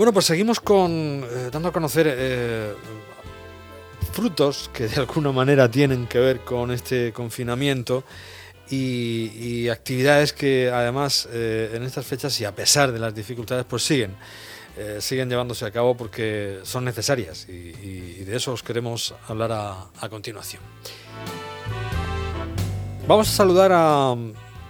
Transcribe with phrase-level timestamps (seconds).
[0.00, 2.72] Bueno, pues seguimos con eh, dando a conocer eh,
[4.12, 8.04] frutos que de alguna manera tienen que ver con este confinamiento
[8.70, 13.82] y, actividades que además eh, en estas fechas y a pesar de las dificultades pues
[13.82, 20.62] siguen llevándose a cabo porque son necesarias y, de eso os queremos hablar a, continuación.
[23.06, 24.16] Vamos a saludar a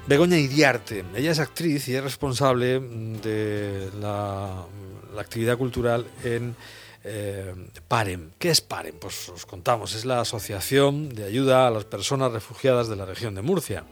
[0.09, 1.05] Begoña Iriarte.
[1.15, 4.67] Ella es actriz y es responsable de la
[5.15, 6.55] la actividad cultural en
[7.03, 7.55] eh,
[7.89, 8.33] PAREM.
[8.39, 8.97] ¿Qué es PAREM?
[9.01, 13.35] Pues os contamos, es la Asociación de Ayuda a las Personas Refugiadas de la región
[13.35, 13.85] de Murcia.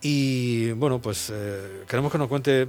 [0.00, 2.68] Y bueno, pues eh, queremos que nos cuente eh,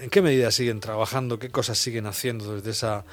[0.00, 3.04] en qué medida siguen trabajando, qué cosas siguen haciendo desde esa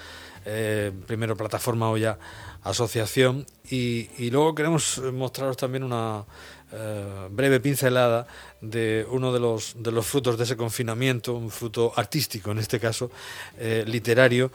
[1.05, 2.17] primera plataforma o ya
[2.63, 3.45] asociación.
[3.69, 6.25] y luego queremos mostraros también una
[6.71, 8.27] eh, breve pincelada
[8.61, 12.79] de uno de los, de los frutos de ese confinamiento, un fruto artístico en este
[12.79, 13.11] caso,
[13.57, 14.51] eh, literario,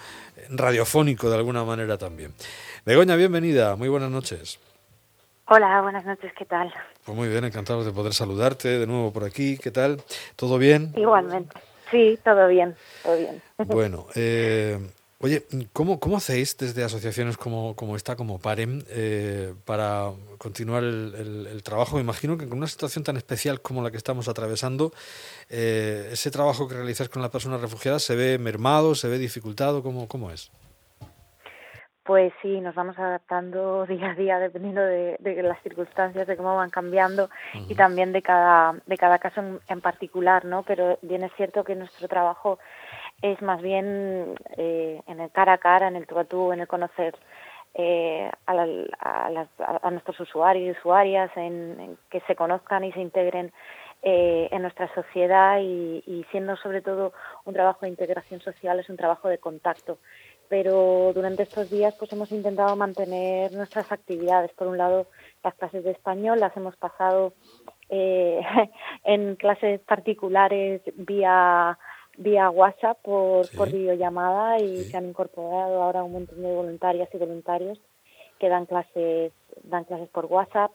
[0.51, 2.33] radiofónico de alguna manera también.
[2.85, 4.59] Begoña, bienvenida, muy buenas noches.
[5.47, 6.73] Hola, buenas noches, ¿qué tal?
[7.05, 10.03] Pues muy bien, encantado de poder saludarte de nuevo por aquí, ¿qué tal?
[10.37, 10.93] ¿Todo bien?
[10.97, 11.61] Igualmente,
[11.91, 13.43] sí, todo bien, todo bien.
[13.67, 14.79] Bueno, eh,
[15.25, 21.63] Oye, ¿cómo, ¿cómo hacéis desde asociaciones como, como esta, como PAREM, eh, para continuar el,
[21.63, 21.97] trabajo?
[21.97, 24.93] Me imagino que con una situación tan especial como la que estamos atravesando,
[25.49, 29.83] eh, ese trabajo que realizáis con las personas refugiadas se ve mermado, se ve dificultado,
[29.83, 30.53] ¿cómo, cómo es?
[32.03, 36.69] Pues sí, nos vamos adaptando día a día dependiendo de, las circunstancias, de cómo van
[36.69, 37.31] cambiando
[37.67, 40.65] y también de cada, de cada caso en, en particular, ¿no?
[40.65, 42.59] Pero bien es cierto que nuestro trabajo
[43.25, 46.61] es más bien eh, en el cara a cara, en el tú a tú, en
[46.61, 47.17] el conocer
[47.73, 53.51] eh, a, nuestros usuarios y usuarias, en, que se conozcan y se integren
[54.03, 57.15] eh, en nuestra sociedad y, siendo sobre todo
[57.47, 59.97] un trabajo de integración social, es un trabajo de contacto.
[60.51, 64.53] Pero durante estos días pues hemos intentado mantener nuestras actividades.
[64.53, 65.07] Por un lado,
[65.43, 67.33] las clases de español las hemos pasado
[67.89, 71.79] en clases particulares vía
[72.17, 77.19] vía WhatsApp por, por videollamada y se han incorporado ahora un montón de voluntarias y
[77.19, 77.79] voluntarios
[78.39, 79.33] que dan clases,
[79.63, 80.71] dan clases por WhatsApp.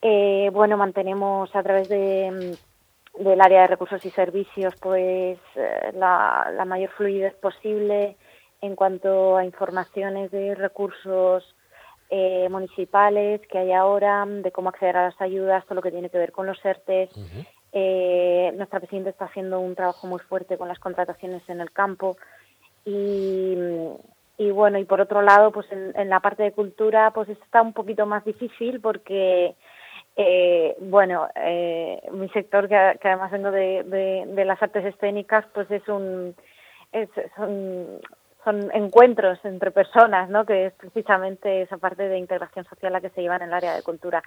[0.00, 2.56] Eh, bueno, mantenemos a través de,
[3.18, 8.16] del área de recursos y servicios pues eh, la, la mayor fluidez posible
[8.60, 11.44] en cuanto a informaciones de recursos
[12.10, 16.10] eh, municipales que hay ahora, de cómo acceder a las ayudas, todo lo que tiene
[16.10, 17.10] que ver con los ERTES,
[17.72, 22.16] eh, nuestra presidenta está haciendo un trabajo muy fuerte con las contrataciones en el campo
[22.84, 23.56] y,
[24.38, 27.72] y bueno, y por otro lado, pues en, la parte de cultura, pues está un
[27.72, 29.54] poquito más difícil porque,
[30.16, 33.84] eh, bueno, eh, mi sector, que, además vengo de,
[34.26, 36.34] de, las artes escénicas, pues es un,
[36.92, 38.00] es, son
[38.44, 40.44] son encuentros entre personas, ¿no?
[40.44, 43.74] Que es precisamente esa parte de integración social la que se lleva en el área
[43.74, 44.22] de cultura.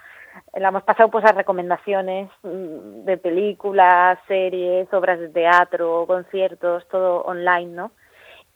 [0.54, 7.22] La hemos pasado pues a recomendaciones mm, de películas, series, obras de teatro, conciertos, todo
[7.22, 7.92] online, ¿no?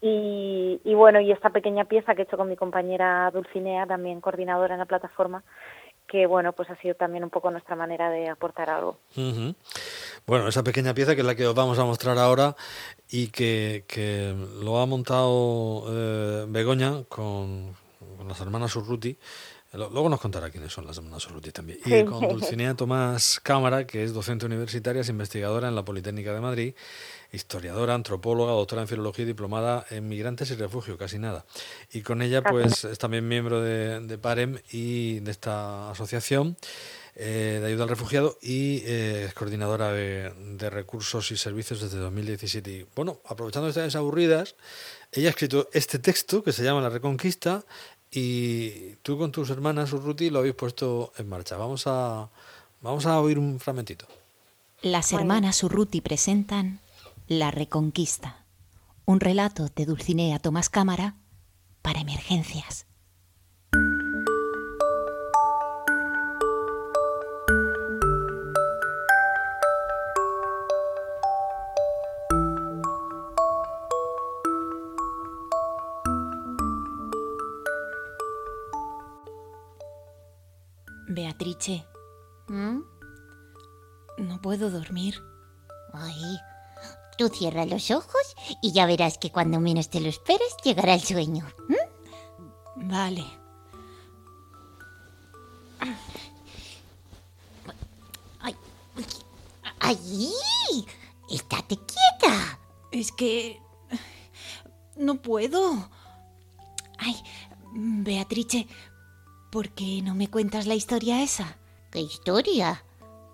[0.02, 4.22] Y, y bueno, y esta pequeña pieza que he hecho con mi compañera Dulcinea, también
[4.22, 5.42] coordinadora en la plataforma,
[6.10, 8.98] que bueno, pues ha sido también un poco nuestra manera de aportar algo.
[10.26, 12.56] Bueno, esa pequeña pieza que es la que os vamos a mostrar ahora
[13.08, 17.76] y que, que lo ha montado eh, Begoña con,
[18.26, 19.16] las hermanas Urruti.
[19.72, 21.78] Luego nos contará quiénes son las hermanas Urruti también.
[21.84, 26.40] Y con Dulcinea Tomás Cámara, que es docente universitaria, es investigadora en la Politécnica de
[26.40, 26.74] Madrid
[27.32, 31.44] historiadora, antropóloga, doctora en filología y diplomada en migrantes y refugio, casi nada.
[31.92, 36.56] Y con ella, pues, es también miembro de, PAREM y de esta asociación
[37.14, 42.70] eh, de ayuda al refugiado y eh, es coordinadora de, recursos y servicios desde 2017.
[42.70, 44.56] Y bueno, aprovechando estas aburridas,
[45.12, 47.64] ella ha escrito este texto que se llama La Reconquista
[48.10, 51.56] y tú con tus hermanas Urruti lo habéis puesto en marcha.
[51.56, 52.28] Vamos a,
[52.80, 54.06] vamos a oír un fragmentito.
[54.82, 56.80] Las hermanas Urruti presentan
[57.28, 58.44] la Reconquista,
[59.04, 61.14] un relato de Dulcinea Tomás Cámara
[61.82, 62.86] para emergencias.
[81.10, 81.86] Beatrice.
[82.48, 82.80] ¿Mm?
[84.18, 85.22] No puedo dormir.
[85.92, 86.38] Ay,
[87.20, 91.02] Tú cierra los ojos y ya verás que cuando menos te lo esperes llegará el
[91.02, 91.46] sueño.
[92.76, 93.26] Vale.
[98.40, 98.56] Ay,
[99.80, 100.86] ¡Ay!
[101.30, 102.58] ¡Estate quieta!
[102.90, 103.60] Es que...
[104.96, 105.90] no puedo.
[106.96, 107.16] Ay,
[107.74, 108.66] Beatrice,
[109.50, 111.58] ¿por qué no me cuentas la historia esa?
[111.90, 112.84] ¿Qué historia?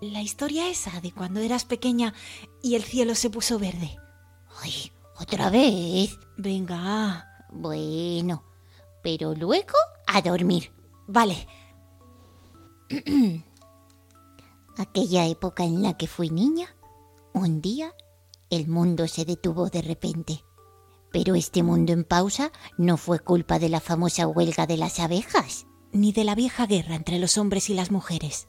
[0.01, 2.13] La historia esa de cuando eras pequeña
[2.61, 3.97] y el cielo se puso verde.
[4.61, 6.17] Ay, otra vez.
[6.37, 7.27] Venga.
[7.51, 8.43] Bueno,
[9.01, 9.73] pero luego
[10.07, 10.71] a dormir.
[11.07, 11.47] Vale.
[14.77, 16.75] Aquella época en la que fui niña,
[17.33, 17.93] un día
[18.49, 20.43] el mundo se detuvo de repente.
[21.11, 25.65] Pero este mundo en pausa no fue culpa de la famosa huelga de las abejas.
[25.97, 28.47] Ni de la vieja guerra entre los hombres y las mujeres.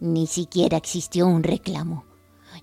[0.00, 2.06] Ni siquiera existió un reclamo.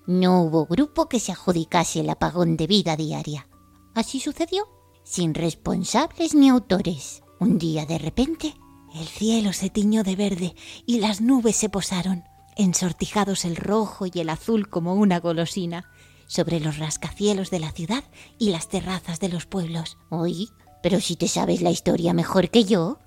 [0.08, 3.48] No hubo grupo que se adjudicase el apagón de vida diaria.
[3.94, 4.66] Así sucedió,
[5.04, 7.22] sin responsables ni autores.
[7.38, 8.54] Un día de repente,
[8.96, 12.24] el cielo se tiñó de verde y las nubes se posaron,
[12.56, 15.88] ensortijados el rojo y el azul como una golosina,
[16.26, 18.02] sobre los rascacielos de la ciudad
[18.36, 19.96] y las terrazas de los pueblos.
[20.10, 20.48] Oye,
[20.82, 22.98] pero si te sabes la historia mejor que yo.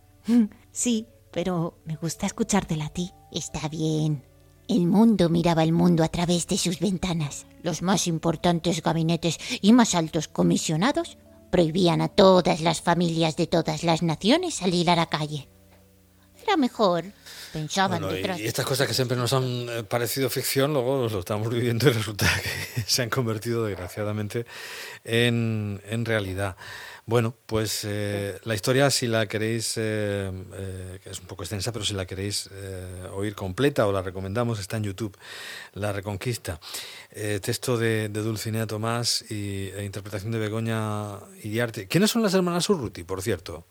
[0.72, 3.12] Sí, pero me gusta escuchártela a ti.
[3.32, 4.24] Está bien.
[4.68, 7.46] El mundo miraba el mundo a través de sus ventanas.
[7.64, 11.18] Los más importantes gabinetes y más altos comisionados
[11.52, 15.50] prohibían a todas las familias de todas las naciones salir a la calle.
[16.44, 17.06] Era mejor,
[17.54, 18.40] pensaban detrás.
[18.40, 21.94] Y estas cosas que siempre nos han eh, parecido ficción, luego lo estamos viviendo y
[21.94, 22.28] resulta
[22.76, 24.46] que se han convertido desgraciadamente
[25.04, 26.56] en, en realidad.
[27.12, 31.84] Bueno, pues eh, la historia, si la queréis, eh, eh, es un poco extensa, pero
[31.84, 32.50] si la queréis
[33.14, 35.18] oír completa o la recomendamos, está en YouTube,
[35.74, 36.58] La Reconquista.
[37.44, 41.86] texto de, Dulcinea Tomás y, e interpretación de Begoña Iriarte.
[41.90, 43.66] ¿Quiénes son las hermanas Urruti, por cierto?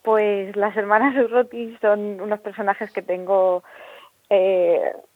[0.00, 3.62] Pues las hermanas Urruti son unos personajes que tengo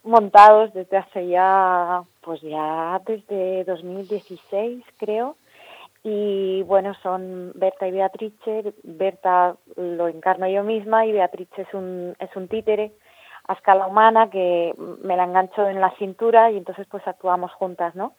[0.05, 5.37] montados desde hace ya, pues ya desde 2016, creo
[6.08, 8.73] y bueno, son Berta y Beatrice.
[8.85, 12.93] Berta lo encarno yo misma y Beatrice es un, es un títere
[13.49, 14.73] a escala humana que
[15.03, 18.12] me la engancho en la cintura y entonces pues actuamos juntas, ¿no?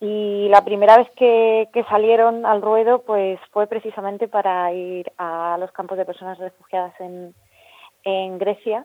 [0.00, 5.56] Y la primera vez que, que salieron al ruedo pues fue precisamente para ir a
[5.58, 7.34] los campos de personas refugiadas en,
[8.02, 8.84] en Grecia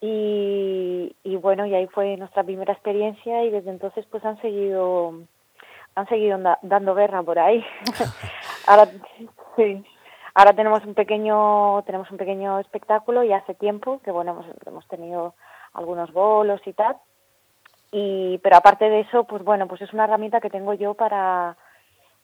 [0.00, 5.26] y, y bueno, y ahí fue nuestra primera experiencia y desde entonces pues han seguido
[5.94, 7.64] han seguido dando guerra por ahí.
[8.66, 8.88] ahora,
[9.56, 9.84] sí.
[10.34, 14.86] ahora tenemos un pequeño tenemos un pequeño espectáculo y hace tiempo que bueno hemos, hemos
[14.88, 15.34] tenido
[15.72, 16.96] algunos bolos y tal.
[17.92, 21.56] Y pero aparte de eso, pues bueno, pues es una herramienta que tengo yo para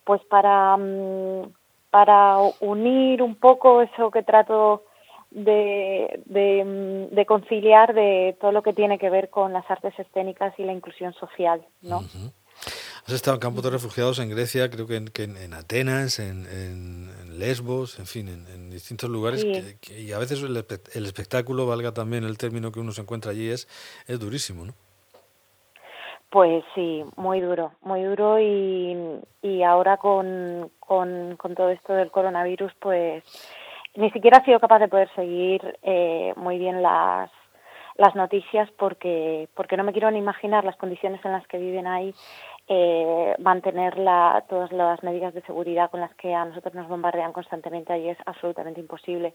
[0.03, 1.53] pues para mm,
[1.91, 4.83] para unir un poco eso que trato
[5.29, 10.53] de, mm, de, conciliar de todo lo que tiene que ver con las artes escénicas
[10.57, 12.01] y la inclusión social, ¿no?
[13.07, 17.09] Has estado en campos de refugiados en Grecia, creo que en, Atenas, en,
[17.39, 19.43] Lesbos, en fin, en, distintos lugares.
[19.43, 23.67] y a veces el, espectáculo, valga también el término que uno se encuentra allí, es,
[24.07, 24.73] es durísimo, ¿no?
[26.29, 28.95] Pues sí, muy duro, muy duro y,
[29.41, 33.23] y ahora con, con, con, todo esto del coronavirus, pues
[33.95, 37.29] ni siquiera he sido capaz de poder seguir eh, muy bien las,
[37.95, 41.87] las noticias porque, porque no me quiero ni imaginar las condiciones en las que viven
[41.87, 42.13] ahí
[42.73, 47.33] eh, mantener la, todas las medidas de seguridad con las que a nosotros nos bombardean
[47.33, 49.33] constantemente ahí es absolutamente imposible.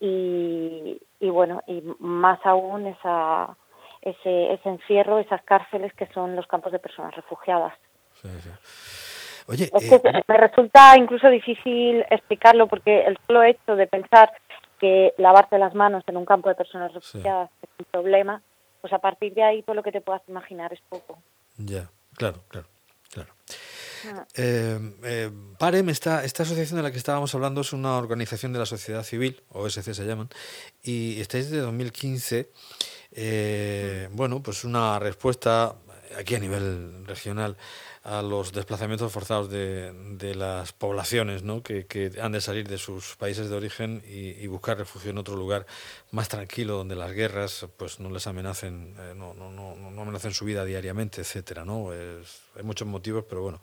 [0.00, 3.56] Y, y bueno, y más aún esa,
[4.02, 7.74] ese, ese encierro, esas cárceles que son los campos de personas refugiadas.
[9.46, 14.32] Oye, eh, me resulta incluso difícil explicarlo porque el solo hecho de pensar
[14.80, 18.42] que lavarte las manos en un campo de personas refugiadas es un problema,
[18.80, 21.18] pues a partir de ahí todo lo que te puedas imaginar es poco.
[21.56, 21.88] Ya.
[22.16, 22.66] Claro, claro.
[24.34, 28.58] Eh, eh, PAREM, esta, esta asociación de la que estábamos hablando, es una organización de
[28.58, 30.28] la sociedad civil, OSC se llaman,
[30.82, 32.50] y estáis desde 2015.
[33.16, 35.76] Eh, bueno, pues una respuesta
[36.18, 37.56] aquí a nivel regional
[38.02, 41.62] a los desplazamientos forzados de, de las poblaciones ¿no?
[41.62, 45.36] que, que, han de salir de sus países de origen y, buscar refugio en otro
[45.36, 45.66] lugar
[46.10, 50.32] más tranquilo donde las guerras pues no les amenacen eh, no, no, no, no, amenacen
[50.32, 53.60] su vida diariamente etcétera no hay muchos motivos pero bueno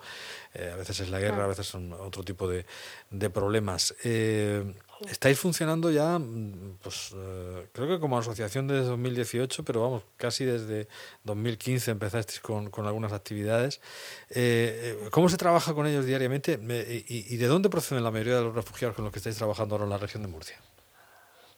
[0.53, 2.65] eh, a veces es la guerra a veces son otro tipo de,
[3.10, 3.96] de problemas.
[4.03, 4.63] Eh,
[5.10, 10.46] Estáis funcionando ya, mm, pues eh, creo que como asociación desde 2018, pero vamos, casi
[10.46, 10.88] desde
[11.24, 13.81] 2015 empezasteis con, con algunas actividades.
[14.29, 16.60] Eh, eh, ¿Cómo se trabaja con ellos diariamente
[17.08, 19.86] y, de dónde proceden la mayoría de los refugiados con los que estáis trabajando ahora
[19.86, 20.58] en la región de Murcia?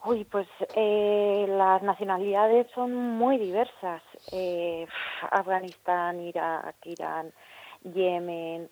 [0.06, 4.02] Uy, pues las nacionalidades son muy diversas.
[5.32, 7.34] Afganistán, Irak, Irán,
[7.84, 8.70] Yemen,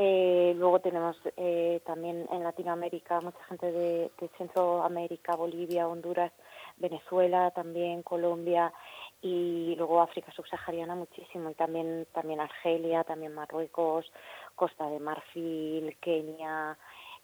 [0.00, 6.30] Eh, luego tenemos eh, también en Latinoamérica mucha gente de, Centroamérica, Bolivia, Honduras,
[6.76, 8.72] Venezuela, también Colombia
[9.20, 14.06] y luego África subsahariana muchísimo y también también Argelia, también Marruecos,
[14.54, 16.78] Costa de Marfil, Kenia,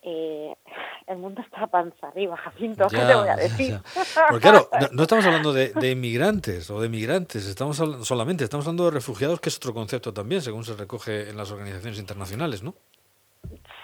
[0.04, 0.54] eh,
[1.06, 3.78] el mundo está panza arriba, Jacinto, ¿qué te voy a decir?
[4.28, 8.90] Porque claro, no, estamos hablando de, inmigrantes o de migrantes, estamos solamente, estamos hablando de
[8.90, 12.74] refugiados, que es otro concepto también, según se recoge en las organizaciones internacionales, ¿no?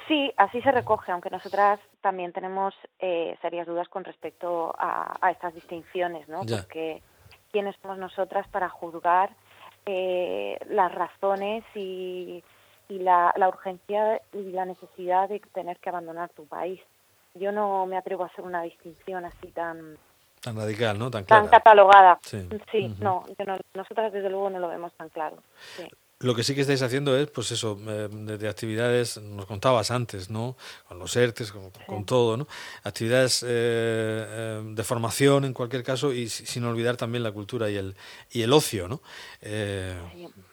[0.08, 5.54] Sí, así se recoge, aunque nosotras también tenemos eh, serias dudas con respecto a, estas
[5.54, 6.40] distinciones, ¿no?
[6.40, 7.02] Porque
[7.52, 9.30] quiénes somos nosotras para juzgar
[9.86, 12.42] eh, las razones y
[12.90, 16.80] y la, la urgencia y la necesidad de tener que abandonar tu país.
[17.34, 19.96] Yo no me atrevo a hacer una distinción así tan
[20.40, 21.10] tan radical, ¿no?
[21.10, 22.18] Tan, catalogada.
[22.22, 22.48] Sí,
[22.98, 23.24] no,
[23.74, 25.36] nosotras desde luego no lo vemos tan claro.
[25.76, 25.86] Sí.
[26.22, 30.28] Lo que sí que estáis haciendo es, pues eso, eh, de, actividades, nos contabas antes,
[30.28, 30.54] ¿no?
[30.86, 31.50] Con los ERTES,
[31.86, 32.46] con, todo, ¿no?
[32.84, 37.76] Actividades eh, eh, de formación en cualquier caso y sin olvidar también la cultura y
[37.76, 37.96] el,
[38.30, 39.00] y el ocio, ¿no?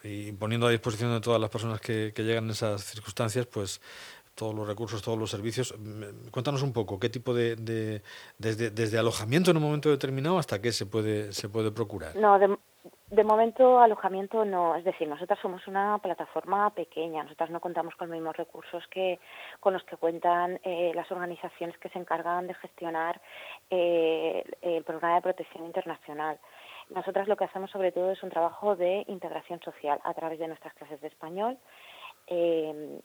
[0.03, 3.81] Y poniendo a disposición de todas las personas que, llegan en esas circunstancias, pues
[4.35, 5.75] todos los recursos, todos los servicios.
[6.31, 8.03] Cuéntanos un poco, ¿qué tipo de, de
[8.37, 12.15] desde, desde alojamiento en un momento determinado hasta qué se puede se puede procurar?
[12.15, 12.55] No, de,
[13.09, 14.75] de momento, alojamiento no.
[14.75, 17.23] Es decir, nosotras somos una plataforma pequeña.
[17.23, 19.19] Nosotras no contamos con los mismos recursos que
[19.59, 23.21] con los que cuentan eh, las organizaciones que se encargan de gestionar
[23.69, 26.37] eh, el programa de protección internacional.
[26.89, 30.47] Nosotras lo que hacemos sobre todo es un trabajo de integración social a través de
[30.47, 31.57] nuestras clases de español,
[32.27, 32.99] eh,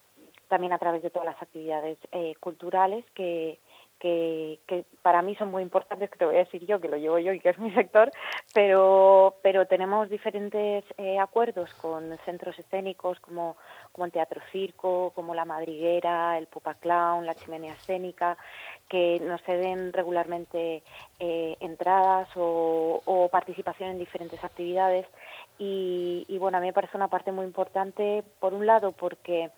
[0.49, 1.99] también a través de todas las actividades
[2.41, 3.59] culturales que,
[4.03, 6.97] que, que, para mí son muy importantes, que te voy a decir yo, que lo
[6.97, 8.11] llevo yo y que es mi sector,
[8.53, 13.57] pero, pero tenemos diferentes eh, acuerdos con centros escénicos como,
[13.93, 18.37] como el Teatro Circo, como La Madriguera, el Pupa Clown, la Chimenea Escénica,
[18.89, 20.83] que nos ceden regularmente
[21.21, 25.07] eh, entradas o, o, participación en diferentes actividades.
[25.59, 29.51] Y, y bueno, a mí me parece una parte muy importante, por un lado, porque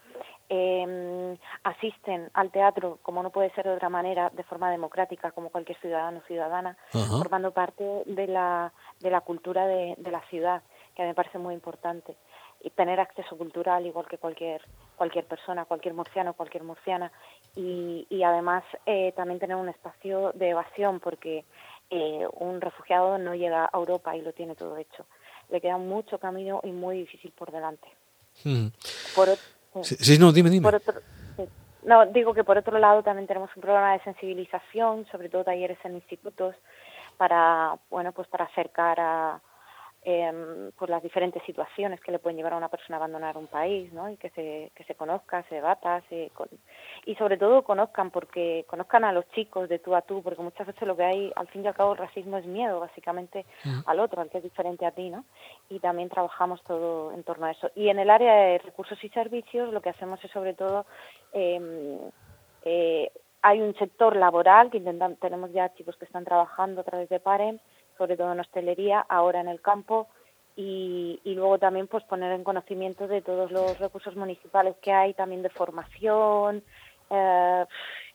[0.48, 5.50] eh, asisten al teatro, como no puede ser de otra manera, de forma democrática, como
[5.50, 10.62] cualquier ciudadano o ciudadana, formando parte de la, de la cultura de, de la ciudad,
[10.94, 12.16] que a mí me parece muy importante.
[12.60, 14.62] Y tener acceso cultural igual que cualquier
[14.96, 17.12] cualquier persona, cualquier murciano, cualquier murciana.
[17.56, 21.44] Y, y además eh, también tener un espacio de evasión, porque
[21.90, 25.04] eh, un refugiado no llega a Europa y lo tiene todo hecho.
[25.50, 27.86] Le queda mucho camino y muy difícil por delante.
[29.14, 29.28] Por,
[29.82, 30.68] Sí, no, dime, dime.
[31.82, 35.78] no, digo que por otro lado también tenemos un programa de sensibilización, sobre todo talleres
[35.84, 36.54] en institutos,
[37.16, 39.40] para, bueno, pues para acercar a,
[40.04, 43.46] eh, pues las diferentes situaciones que le pueden llevar a una persona a abandonar un
[43.46, 44.10] país, ¿no?
[44.10, 46.30] Y que se, que se conozca, se debata, se
[47.06, 50.66] y sobre todo conozcan, porque conozcan a los chicos de tú a tú, porque muchas
[50.66, 53.46] veces lo que hay, al fin y al cabo, el racismo es miedo, básicamente,
[53.86, 55.24] al otro, al que es diferente a ti, ¿no?
[55.70, 57.70] Y también trabajamos todo en torno a eso.
[57.74, 60.84] Y en el área de recursos y servicios, lo que hacemos es sobre todo
[61.32, 61.98] eh,
[62.64, 63.10] eh,
[63.42, 67.20] hay un sector laboral que intentan, tenemos ya chicos que están trabajando a través de
[67.20, 67.58] PAREM,
[67.98, 70.08] sobre todo en hostelería, ahora en el campo,
[70.56, 75.12] y, y, luego también pues poner en conocimiento de todos los recursos municipales que hay,
[75.12, 76.62] también de formación,
[77.10, 77.64] eh,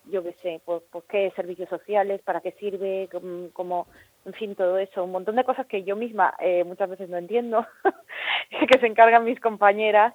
[0.05, 3.09] yo qué sé, pues, pues, qué servicios sociales, para qué sirve,
[3.53, 3.87] como,
[4.25, 7.17] en fin, todo eso, un montón de cosas que yo misma eh, muchas veces no
[7.17, 7.65] entiendo,
[8.49, 10.13] que se encargan mis compañeras,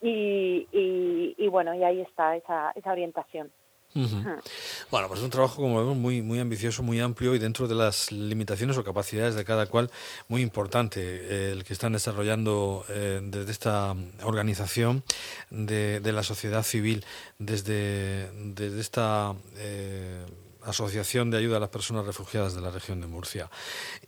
[0.00, 3.50] y, y, y bueno, y ahí está esa, esa orientación.
[3.94, 7.74] Bueno, pues es un trabajo, como vemos, muy, muy ambicioso, muy amplio y dentro de
[7.74, 9.90] las limitaciones o capacidades de cada cual,
[10.28, 15.02] muy importante eh, el que están desarrollando eh, desde esta organización
[15.50, 17.04] de, la sociedad civil,
[17.38, 19.34] desde, desde esta...
[19.56, 20.24] Eh,
[20.60, 23.48] Asociación de Ayuda a las Personas Refugiadas de la región de Murcia.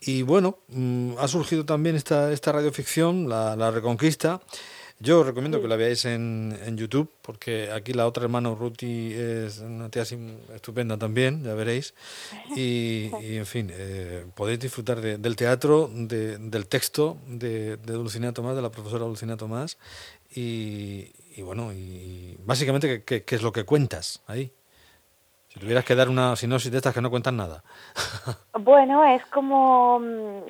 [0.00, 4.42] Y bueno, mm, ha surgido también esta, esta radioficción, la, la Reconquista,
[5.02, 9.60] yo recomiendo que la veáis en, en, YouTube, porque aquí la otra hermana Ruti es
[9.60, 11.94] una tía estupenda también, ya veréis.
[12.56, 18.56] Y, en fin, eh, podéis disfrutar del teatro, de, del texto de, de Dulcinea Tomás,
[18.56, 19.78] de la profesora Dulcinea Tomás.
[20.34, 21.10] Y,
[21.42, 24.52] bueno, y básicamente, ¿qué, ¿qué, es lo que cuentas ahí?
[25.48, 27.64] Si tuvieras que dar una sinopsis de estas que no cuentan nada.
[28.60, 30.42] Bueno, es como mm,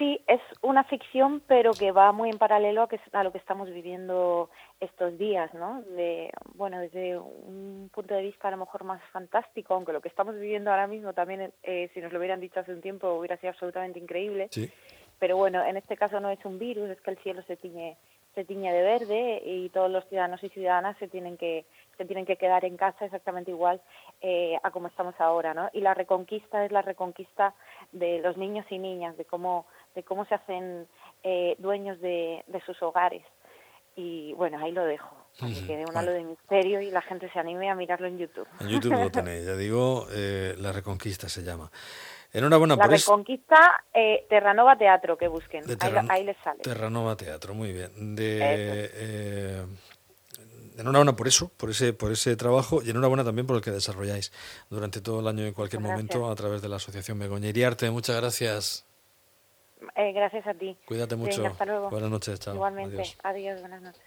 [0.00, 3.36] Sí, es una ficción, pero que va muy en paralelo a, que, a lo que
[3.36, 4.48] estamos viviendo
[4.80, 5.82] estos días, ¿no?
[5.94, 10.08] De, bueno, desde un punto de vista a lo mejor más fantástico, aunque lo que
[10.08, 13.36] estamos viviendo ahora mismo también, eh, si nos lo hubieran dicho hace un tiempo, hubiera
[13.36, 14.48] sido absolutamente increíble.
[14.50, 14.72] Sí.
[15.18, 17.98] Pero bueno, en este caso no es un virus, es que el cielo se tiñe,
[18.34, 21.66] se tiñe de verde y todos los ciudadanos y ciudadanas se tienen que
[21.98, 23.82] se tienen que quedar en casa exactamente igual
[24.22, 25.68] eh, a como estamos ahora, ¿no?
[25.74, 27.54] Y la reconquista es la reconquista
[27.92, 30.86] de los niños y niñas, de cómo de cómo se hacen
[31.22, 33.22] eh, dueños de, de sus hogares.
[33.96, 35.20] Y bueno, ahí lo dejo.
[35.40, 38.18] Así que de un halo de misterio y la gente se anime a mirarlo en
[38.18, 38.46] YouTube.
[38.60, 41.70] En YouTube lo tenéis, ya digo, eh, La Reconquista se llama.
[42.32, 43.10] Enhorabuena La por eso.
[43.12, 45.64] Reconquista eh, Terranova Teatro, que busquen.
[46.08, 46.60] Ahí, les sale.
[46.60, 48.14] Terranova Teatro, muy bien.
[48.14, 48.38] De,
[48.92, 49.66] eh,
[50.78, 54.32] enhorabuena por eso, por ese, por ese trabajo y enhorabuena también por el que desarrolláis
[54.68, 57.90] durante todo el año y en cualquier momento a través de la Asociación Begoña Iriarte.
[57.90, 58.89] Muchas gracias.
[59.96, 60.76] Eh, gracias a ti.
[60.86, 61.36] Cuídate mucho.
[61.36, 61.90] Venga, hasta luego.
[61.90, 62.54] Buenas noches, chao.
[62.54, 62.96] Igualmente.
[62.96, 63.18] Adiós.
[63.22, 64.02] Adiós, buenas noches.